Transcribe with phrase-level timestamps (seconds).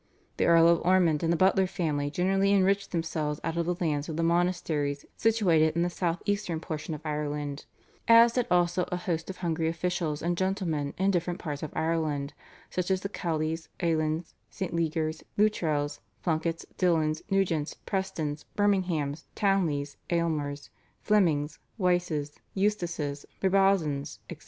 [0.37, 4.09] The Earl of Ormond and the Butler family generally enriched themselves out of the lands
[4.09, 7.65] of the monasteries situated in the south eastern portion of Ireland,
[8.07, 12.33] as did also a host of hungry officials and gentlemen in different parts of Ireland,
[12.71, 14.73] such as the Cowleys, Alens, St.
[14.73, 20.69] Legers, Lutrells, Plunketts, Dillons, Nugents, Prestons, Berminghams, Townleys, Aylmers,
[21.03, 24.39] Flemings, Wyses, Eustaces, Brabazons, etc.